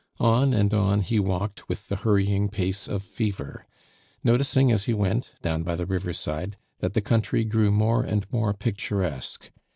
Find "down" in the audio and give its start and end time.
5.43-5.61